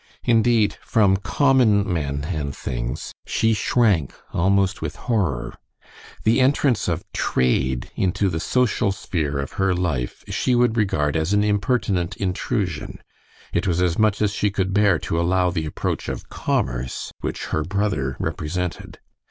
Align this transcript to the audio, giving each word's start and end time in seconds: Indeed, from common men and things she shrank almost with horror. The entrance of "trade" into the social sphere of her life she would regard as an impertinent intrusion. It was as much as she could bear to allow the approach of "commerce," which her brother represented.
Indeed, 0.23 0.77
from 0.81 1.15
common 1.17 1.85
men 1.93 2.23
and 2.23 2.55
things 2.55 3.13
she 3.23 3.53
shrank 3.53 4.15
almost 4.33 4.81
with 4.81 4.95
horror. 4.95 5.53
The 6.23 6.39
entrance 6.41 6.87
of 6.87 7.03
"trade" 7.13 7.91
into 7.95 8.27
the 8.27 8.39
social 8.39 8.91
sphere 8.91 9.37
of 9.37 9.51
her 9.61 9.75
life 9.75 10.23
she 10.27 10.55
would 10.55 10.75
regard 10.75 11.15
as 11.15 11.33
an 11.33 11.43
impertinent 11.43 12.17
intrusion. 12.17 12.97
It 13.53 13.67
was 13.67 13.79
as 13.79 13.99
much 13.99 14.23
as 14.23 14.33
she 14.33 14.49
could 14.49 14.73
bear 14.73 14.97
to 14.97 15.19
allow 15.21 15.51
the 15.51 15.67
approach 15.67 16.09
of 16.09 16.29
"commerce," 16.29 17.11
which 17.21 17.45
her 17.53 17.61
brother 17.63 18.15
represented. 18.19 18.97